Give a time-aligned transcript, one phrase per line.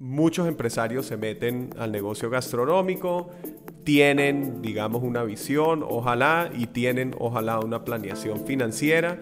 [0.00, 3.28] muchos empresarios se meten al negocio gastronómico,
[3.84, 9.20] tienen, digamos, una visión, ojalá, y tienen, ojalá, una planeación financiera,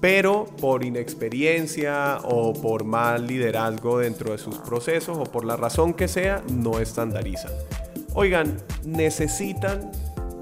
[0.00, 5.94] pero por inexperiencia o por mal liderazgo dentro de sus procesos o por la razón
[5.94, 7.52] que sea, no estandarizan.
[8.12, 9.92] Oigan, necesitan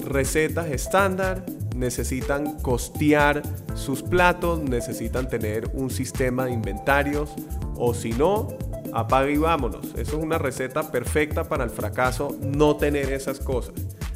[0.00, 1.44] recetas estándar,
[1.76, 3.42] necesitan costear
[3.74, 7.34] sus platos, necesitan tener un sistema de inventarios
[7.76, 8.48] o si no,
[8.94, 9.86] apaga y vámonos.
[9.96, 13.74] Eso es una receta perfecta para el fracaso, no tener esas cosas.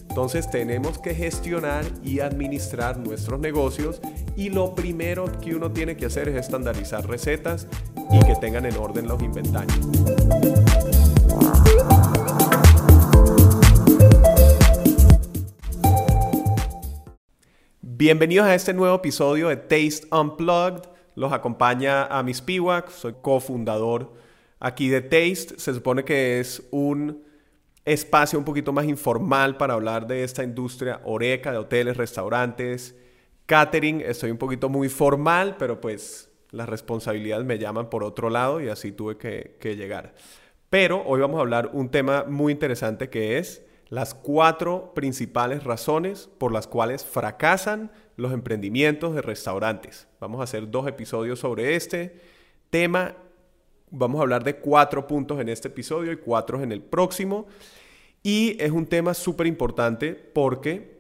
[0.09, 4.01] Entonces tenemos que gestionar y administrar nuestros negocios
[4.37, 7.67] y lo primero que uno tiene que hacer es estandarizar recetas
[8.11, 9.79] y que tengan en orden los inventarios.
[17.81, 20.89] Bienvenidos a este nuevo episodio de Taste Unplugged.
[21.17, 24.28] Los acompaña a Miss Piwak, soy cofundador
[24.61, 25.59] aquí de Taste.
[25.59, 27.25] Se supone que es un
[27.85, 32.95] espacio un poquito más informal para hablar de esta industria oreca, de hoteles, restaurantes,
[33.47, 34.01] catering.
[34.01, 38.69] Estoy un poquito muy formal, pero pues las responsabilidades me llaman por otro lado y
[38.69, 40.15] así tuve que, que llegar.
[40.71, 46.29] Pero hoy vamos a hablar un tema muy interesante que es las cuatro principales razones
[46.39, 50.09] por las cuales fracasan los emprendimientos de restaurantes.
[50.21, 52.21] Vamos a hacer dos episodios sobre este
[52.69, 53.17] tema.
[53.91, 57.47] Vamos a hablar de cuatro puntos en este episodio y cuatro en el próximo.
[58.23, 60.99] Y es un tema súper importante porque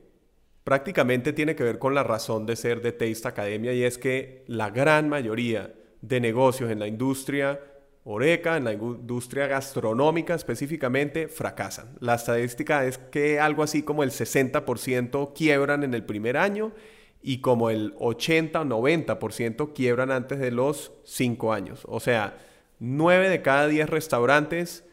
[0.65, 4.45] prácticamente tiene que ver con la razón de ser de Taste Academia y es que
[4.47, 7.61] la gran mayoría de negocios en la industria
[8.05, 11.97] Oreca, en la industria gastronómica específicamente, fracasan.
[12.01, 16.73] La estadística es que algo así como el 60% quiebran en el primer año
[17.21, 21.83] y como el 80 o 90% quiebran antes de los 5 años.
[21.87, 22.39] O sea,
[22.79, 24.85] 9 de cada 10 restaurantes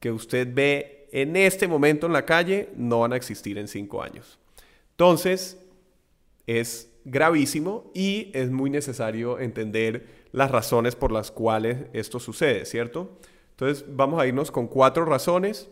[0.00, 4.02] que usted ve en este momento en la calle no van a existir en 5
[4.02, 4.38] años.
[4.90, 5.58] Entonces,
[6.46, 13.18] es gravísimo y es muy necesario entender las razones por las cuales esto sucede, ¿cierto?
[13.50, 15.70] Entonces vamos a irnos con cuatro razones.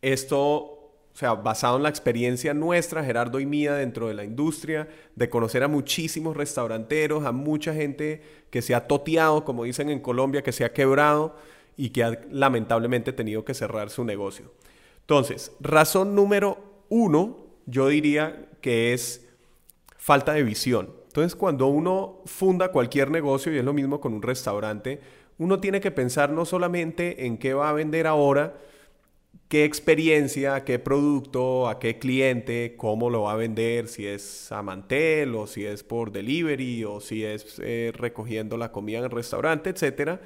[0.00, 0.79] Esto,
[1.12, 5.28] o sea, basado en la experiencia nuestra, Gerardo y mía, dentro de la industria, de
[5.28, 10.42] conocer a muchísimos restauranteros, a mucha gente que se ha toteado, como dicen en Colombia,
[10.42, 11.36] que se ha quebrado
[11.76, 14.52] y que ha lamentablemente tenido que cerrar su negocio.
[15.00, 19.26] Entonces, razón número uno, yo diría que es
[19.96, 20.94] falta de visión.
[21.08, 25.00] Entonces, cuando uno funda cualquier negocio, y es lo mismo con un restaurante,
[25.38, 28.54] uno tiene que pensar no solamente en qué va a vender ahora,
[29.48, 34.62] qué experiencia, qué producto, a qué cliente, cómo lo va a vender, si es a
[34.62, 39.10] mantel o si es por delivery o si es eh, recogiendo la comida en el
[39.10, 39.82] restaurante, etc.
[40.10, 40.18] Eh,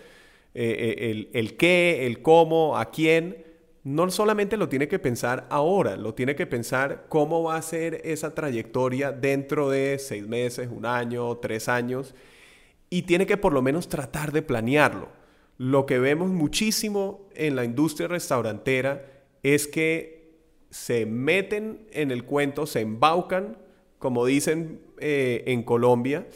[0.55, 3.45] eh, el, el qué, el cómo, a quién
[3.85, 8.01] no solamente lo tiene que pensar ahora, lo tiene que pensar cómo va a ser
[8.05, 12.15] esa trayectoria dentro de seis meses, un año, tres años,
[12.91, 15.24] y tiene que por lo menos tratar de planearlo.
[15.59, 19.05] Lo que vemos muchísimo en la industria restaurantera
[19.43, 20.33] es que
[20.71, 23.59] se meten en el cuento, se embaucan,
[23.99, 26.27] como dicen eh, en Colombia,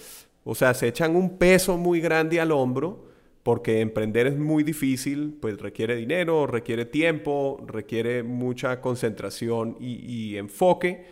[0.45, 3.09] o sea, se echan un peso muy grande al hombro
[3.43, 11.07] porque emprender es muy difícil, pues requiere dinero, requiere tiempo, requiere mucha concentración y, enfoque,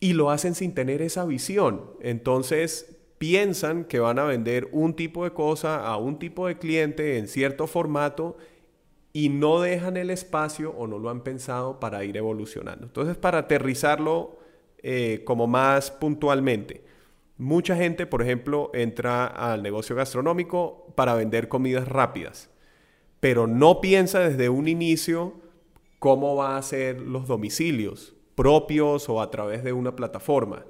[0.00, 1.92] y lo hacen sin tener esa visión.
[2.00, 7.18] Entonces piensan que van a vender un tipo de cosa a un tipo de cliente
[7.18, 8.36] en cierto formato
[9.12, 12.86] y no dejan el espacio o no lo han pensado para ir evolucionando.
[12.86, 14.38] Entonces, para aterrizarlo
[14.82, 16.84] eh, como más puntualmente,
[17.38, 22.48] Mucha gente, por ejemplo, entra al negocio gastronómico para vender comidas rápidas,
[23.20, 25.34] pero no piensa desde un inicio
[25.98, 30.64] cómo va a ser los domicilios propios o a través de una plataforma.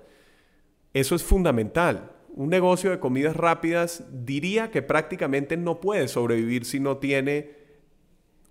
[0.92, 2.10] Eso es fundamental.
[2.36, 7.52] Un negocio de comidas rápidas diría que prácticamente no puede sobrevivir si no tiene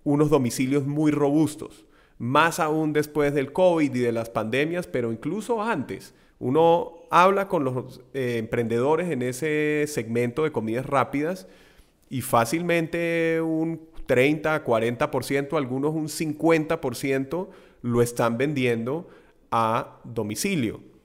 [0.02, 1.86] unos domicilios muy robustos,
[2.18, 6.14] más aún después del COVID y de las pandemias, pero incluso antes.
[6.40, 11.46] Uno habla con los eh, emprendedores en ese segmento de comidas rápidas
[12.10, 17.48] y fácilmente un 30, 40%, algunos un 50%
[17.82, 19.08] lo están vendiendo
[19.52, 20.95] a domicilio.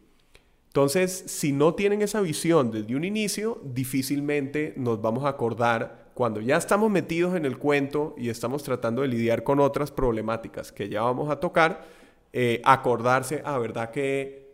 [0.71, 6.39] Entonces, si no tienen esa visión desde un inicio, difícilmente nos vamos a acordar cuando
[6.39, 10.87] ya estamos metidos en el cuento y estamos tratando de lidiar con otras problemáticas que
[10.87, 11.83] ya vamos a tocar,
[12.31, 14.49] eh, acordarse, a ah, verdad que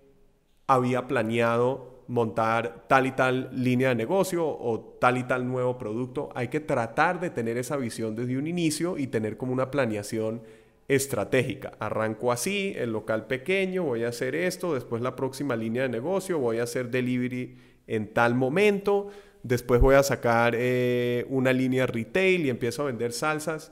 [0.66, 6.30] había planeado montar tal y tal línea de negocio o tal y tal nuevo producto.
[6.34, 10.42] Hay que tratar de tener esa visión desde un inicio y tener como una planeación
[10.88, 11.74] estratégica.
[11.80, 16.40] Arranco así, el local pequeño, voy a hacer esto, después la próxima línea de negocio,
[16.40, 17.58] voy a hacer delivery
[17.88, 19.10] en tal momento,
[19.44, 23.72] después voy a sacar eh, una línea retail y empiezo a vender salsas.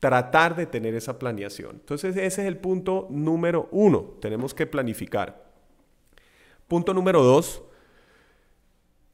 [0.00, 1.76] Tratar de tener esa planeación.
[1.76, 4.16] Entonces ese es el punto número uno.
[4.20, 5.50] Tenemos que planificar.
[6.68, 7.62] Punto número dos,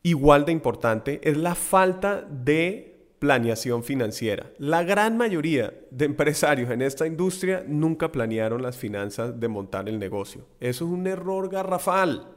[0.02, 4.50] igual de importante, es la falta de planeación financiera.
[4.58, 9.98] La gran mayoría de empresarios en esta industria nunca planearon las finanzas de montar el
[9.98, 10.46] negocio.
[10.58, 12.28] Eso es un error garrafal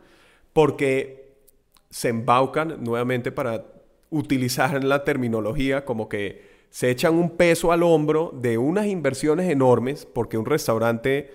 [0.52, 1.38] porque
[1.90, 3.66] se embaucan nuevamente para
[4.10, 10.06] utilizar la terminología como que se echan un peso al hombro de unas inversiones enormes
[10.06, 11.32] porque un restaurante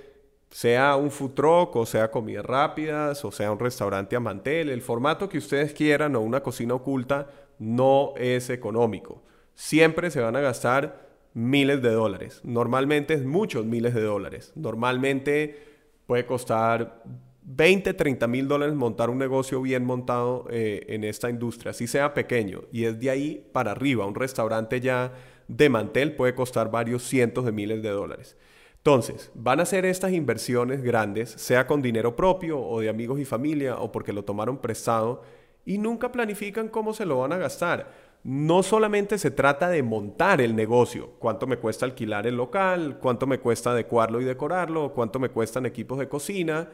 [0.51, 4.83] sea un food truck o sea comidas rápidas o sea un restaurante a mantel, el
[4.83, 7.29] formato que ustedes quieran o una cocina oculta
[7.59, 9.23] no es económico
[9.59, 12.41] siempre se van a gastar miles de dólares.
[12.45, 14.53] Normalmente es muchos miles de dólares.
[14.55, 15.59] Normalmente
[16.07, 17.03] puede costar
[17.43, 22.15] 20, 30 mil dólares montar un negocio bien montado eh, en esta industria, así sea
[22.15, 22.63] pequeño.
[22.71, 24.07] Y es de ahí para arriba.
[24.07, 25.13] Un restaurante ya
[25.49, 28.37] de mantel puede costar varios cientos de miles de dólares.
[28.77, 33.25] Entonces, van a hacer estas inversiones grandes, sea con dinero propio o de amigos y
[33.25, 35.23] familia o porque lo tomaron prestado
[35.65, 40.41] y nunca planifican cómo se lo van a gastar no solamente se trata de montar
[40.41, 45.19] el negocio, cuánto me cuesta alquilar el local, cuánto me cuesta adecuarlo y decorarlo, cuánto
[45.19, 46.69] me cuestan equipos de cocina,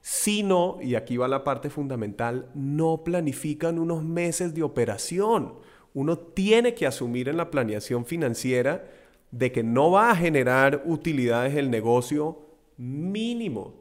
[0.00, 5.54] sino, y aquí va la parte fundamental, no planifican unos meses de operación.
[5.94, 8.84] Uno tiene que asumir en la planeación financiera
[9.30, 12.38] de que no va a generar utilidades el negocio
[12.76, 13.74] mínimo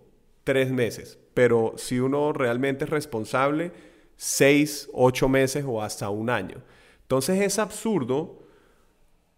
[0.44, 3.72] tres meses, pero si uno realmente es responsable,
[4.16, 6.64] seis, ocho meses o hasta un año.
[7.08, 8.40] Entonces es absurdo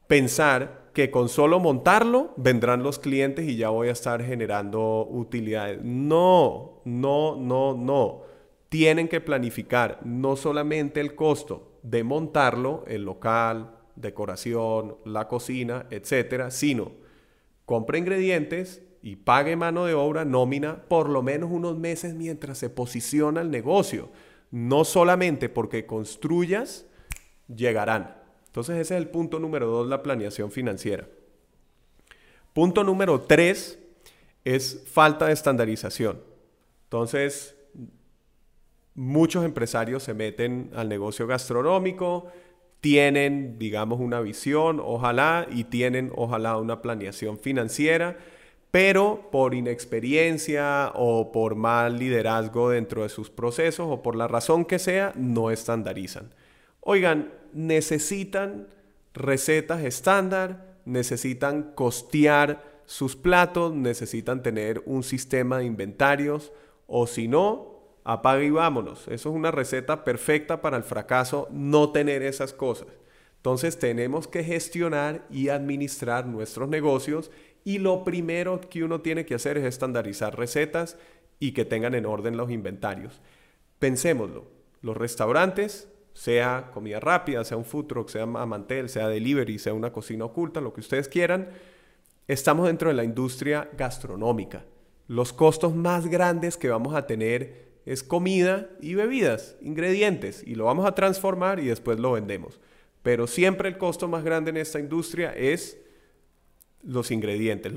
[0.07, 5.79] pensar que con solo montarlo vendrán los clientes y ya voy a estar generando utilidades.
[5.83, 8.21] No, no, no, no.
[8.69, 16.49] Tienen que planificar no solamente el costo de montarlo, el local, decoración, la cocina, etcétera,
[16.49, 16.93] sino
[17.65, 22.71] compre ingredientes y pague mano de obra nómina por lo menos unos meses mientras se
[22.71, 24.09] posiciona el negocio.
[24.49, 26.87] No solamente porque construyas
[27.53, 28.15] llegarán.
[28.47, 31.07] Entonces ese es el punto número dos, la planeación financiera.
[32.53, 33.79] Punto número tres
[34.43, 36.21] es falta de estandarización.
[36.85, 37.55] Entonces,
[38.95, 42.27] muchos empresarios se meten al negocio gastronómico,
[42.81, 48.17] tienen, digamos, una visión, ojalá, y tienen, ojalá, una planeación financiera,
[48.71, 54.65] pero por inexperiencia o por mal liderazgo dentro de sus procesos o por la razón
[54.65, 56.33] que sea, no estandarizan.
[56.81, 58.67] Oigan, necesitan
[59.13, 66.51] recetas estándar, necesitan costear sus platos, necesitan tener un sistema de inventarios
[66.87, 69.07] o si no, apaga y vámonos.
[69.07, 72.87] Eso es una receta perfecta para el fracaso, no tener esas cosas.
[73.37, 77.31] Entonces tenemos que gestionar y administrar nuestros negocios
[77.63, 80.97] y lo primero que uno tiene que hacer es estandarizar recetas
[81.39, 83.21] y que tengan en orden los inventarios.
[83.77, 84.47] Pensémoslo,
[84.81, 85.87] los restaurantes
[86.19, 90.59] sea comida rápida, sea un food truck, sea mantel, sea delivery, sea una cocina oculta,
[90.59, 91.47] lo que ustedes quieran,
[92.27, 94.65] estamos dentro de la industria gastronómica.
[95.07, 100.65] Los costos más grandes que vamos a tener es comida y bebidas, ingredientes, y lo
[100.65, 102.59] vamos a transformar y después lo vendemos.
[103.01, 105.79] Pero siempre el costo más grande en esta industria es
[106.83, 107.71] los ingredientes,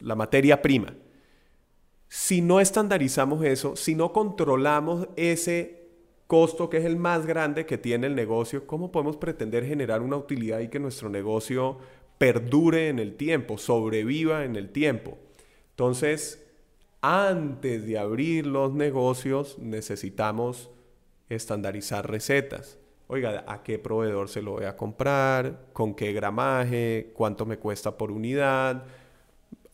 [0.00, 0.94] la materia prima.
[2.08, 5.83] Si no estandarizamos eso, si no controlamos ese
[6.26, 10.16] costo que es el más grande que tiene el negocio, ¿cómo podemos pretender generar una
[10.16, 11.78] utilidad y que nuestro negocio
[12.18, 15.18] perdure en el tiempo, sobreviva en el tiempo?
[15.70, 16.44] Entonces,
[17.00, 20.70] antes de abrir los negocios necesitamos
[21.28, 22.78] estandarizar recetas.
[23.06, 25.66] Oiga, ¿a qué proveedor se lo voy a comprar?
[25.74, 27.12] ¿Con qué gramaje?
[27.14, 28.84] ¿Cuánto me cuesta por unidad?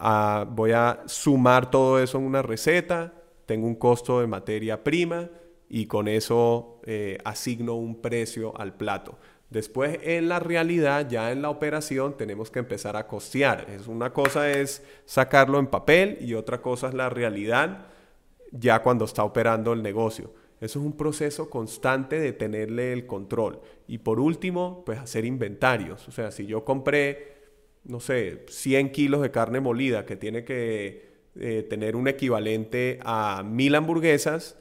[0.01, 3.13] Ah, voy a sumar todo eso en una receta.
[3.47, 5.29] Tengo un costo de materia prima
[5.71, 9.19] y con eso eh, asigno un precio al plato.
[9.51, 13.67] Después en la realidad, ya en la operación, tenemos que empezar a costear.
[13.71, 17.87] Es una cosa es sacarlo en papel y otra cosa es la realidad
[18.53, 20.33] ya cuando está operando el negocio.
[20.61, 23.61] Eso es un proceso constante de tenerle el control.
[23.87, 26.07] Y por último, pues hacer inventarios.
[26.07, 27.35] O sea, si yo compré,
[27.85, 33.43] no sé, 100 kilos de carne molida que tiene que eh, tener un equivalente a
[33.45, 34.59] mil hamburguesas,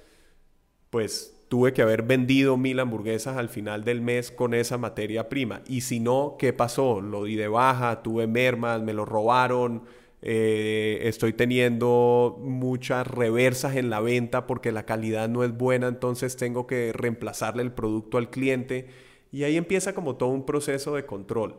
[0.89, 5.61] pues tuve que haber vendido mil hamburguesas al final del mes con esa materia prima.
[5.67, 7.01] Y si no, ¿qué pasó?
[7.01, 9.83] Lo di de baja, tuve mermas, me lo robaron,
[10.21, 16.35] eh, estoy teniendo muchas reversas en la venta porque la calidad no es buena, entonces
[16.37, 18.87] tengo que reemplazarle el producto al cliente.
[19.31, 21.55] Y ahí empieza como todo un proceso de control.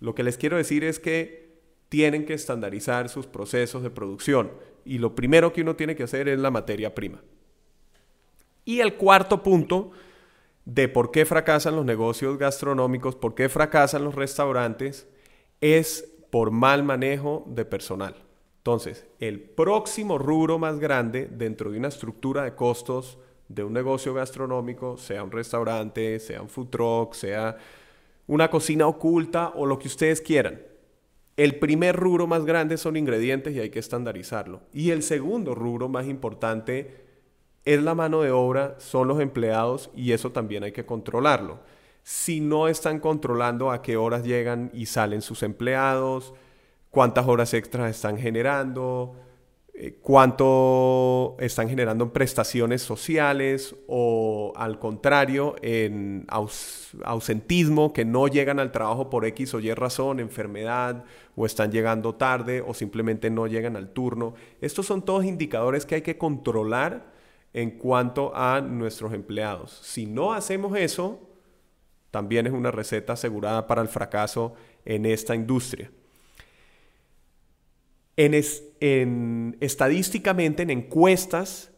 [0.00, 1.50] Lo que les quiero decir es que
[1.88, 4.52] tienen que estandarizar sus procesos de producción
[4.84, 7.20] y lo primero que uno tiene que hacer es la materia prima.
[8.70, 9.90] Y el cuarto punto
[10.64, 15.08] de por qué fracasan los negocios gastronómicos, por qué fracasan los restaurantes,
[15.60, 18.14] es por mal manejo de personal.
[18.58, 24.14] Entonces, el próximo rubro más grande dentro de una estructura de costos de un negocio
[24.14, 27.56] gastronómico, sea un restaurante, sea un food truck, sea
[28.28, 30.62] una cocina oculta o lo que ustedes quieran.
[31.36, 34.60] El primer rubro más grande son ingredientes y hay que estandarizarlo.
[34.72, 37.09] Y el segundo rubro más importante
[37.74, 41.60] es la mano de obra, son los empleados y eso también hay que controlarlo.
[42.02, 46.34] Si no están controlando a qué horas llegan y salen sus empleados,
[46.90, 49.14] cuántas horas extras están generando,
[49.74, 56.26] eh, cuánto están generando en prestaciones sociales o al contrario en
[57.04, 61.04] ausentismo, que no llegan al trabajo por X o Y razón, enfermedad
[61.36, 64.34] o están llegando tarde o simplemente no llegan al turno.
[64.60, 67.19] Estos son todos indicadores que hay que controlar
[67.52, 69.80] en cuanto a nuestros empleados.
[69.82, 71.20] Si no hacemos eso,
[72.10, 74.54] también es una receta asegurada para el fracaso
[74.84, 75.90] en esta industria.
[78.16, 81.70] En, estadísticamente, en encuestas,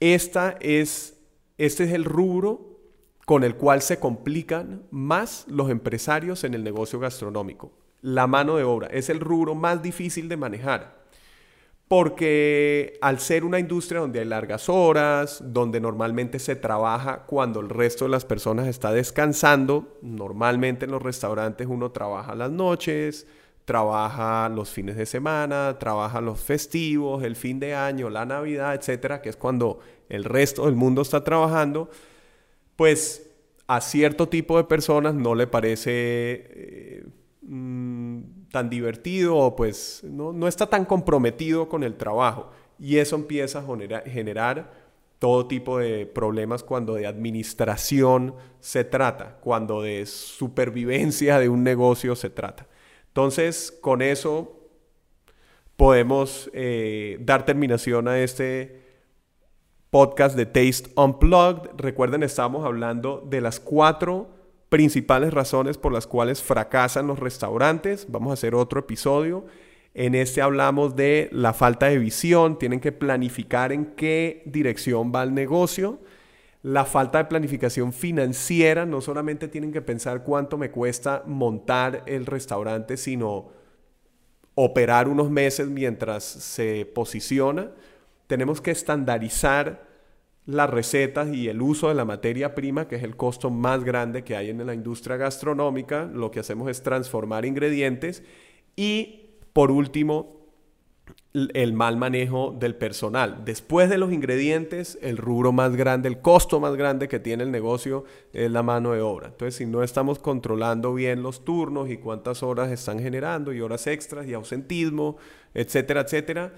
[0.00, 1.16] esta es,
[1.58, 2.80] este es el rubro
[3.24, 7.72] con el cual se complican más los empresarios en el negocio gastronómico.
[8.00, 11.01] La mano de obra es el rubro más difícil de manejar
[11.92, 17.68] porque al ser una industria donde hay largas horas, donde normalmente se trabaja cuando el
[17.68, 23.26] resto de las personas está descansando, normalmente en los restaurantes uno trabaja las noches,
[23.66, 29.20] trabaja los fines de semana, trabaja los festivos, el fin de año, la Navidad, etcétera,
[29.20, 31.90] que es cuando el resto del mundo está trabajando,
[32.74, 33.30] pues
[33.66, 36.81] a cierto tipo de personas no le parece eh,
[38.52, 42.50] tan divertido o pues no, está tan comprometido con el trabajo.
[42.78, 44.82] Y eso empieza a generar,
[45.18, 52.16] todo tipo de problemas cuando de administración se trata, cuando de supervivencia de un negocio
[52.16, 52.66] se trata.
[53.06, 54.58] Entonces, con eso
[55.76, 58.82] podemos eh, dar terminación a este
[59.90, 61.70] podcast de Taste Unplugged.
[61.76, 64.41] Recuerden, estamos hablando de las cuatro
[64.72, 68.06] principales razones por las cuales fracasan los restaurantes.
[68.08, 69.44] Vamos a hacer otro episodio.
[69.92, 75.24] En este hablamos de la falta de visión, tienen que planificar en qué dirección va
[75.24, 75.98] el negocio.
[76.62, 82.24] La falta de planificación financiera, no solamente tienen que pensar cuánto me cuesta montar el
[82.24, 83.50] restaurante, sino
[84.54, 87.72] operar unos meses mientras se posiciona.
[88.26, 89.91] Tenemos que estandarizar
[90.44, 94.24] las recetas y el uso de la materia prima, que es el costo más grande
[94.24, 96.04] que hay en la industria gastronómica.
[96.12, 98.22] Lo que hacemos es transformar ingredientes
[98.74, 100.42] y, por último,
[101.32, 103.44] el mal manejo del personal.
[103.44, 107.50] Después de los ingredientes, el rubro más grande, el costo más grande que tiene el
[107.50, 109.28] negocio es la mano de obra.
[109.28, 113.86] Entonces, si no estamos controlando bien los turnos y cuántas horas están generando y horas
[113.86, 115.16] extras y ausentismo,
[115.54, 116.52] etcétera, etcétera,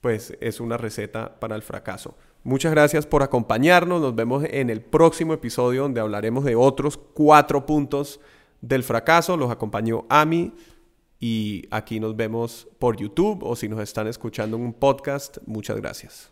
[0.00, 2.16] pues es una receta para el fracaso.
[2.44, 4.00] Muchas gracias por acompañarnos.
[4.00, 8.20] Nos vemos en el próximo episodio donde hablaremos de otros cuatro puntos
[8.60, 9.36] del fracaso.
[9.36, 10.52] Los acompañó Ami
[11.20, 15.38] y aquí nos vemos por YouTube o si nos están escuchando en un podcast.
[15.46, 16.31] Muchas gracias.